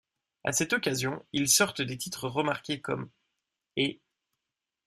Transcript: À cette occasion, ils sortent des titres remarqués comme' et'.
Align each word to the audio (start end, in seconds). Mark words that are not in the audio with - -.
À 0.43 0.51
cette 0.51 0.73
occasion, 0.73 1.23
ils 1.31 1.47
sortent 1.47 1.83
des 1.83 1.95
titres 1.95 2.27
remarqués 2.27 2.81
comme' 2.81 3.11
et'. 3.77 4.01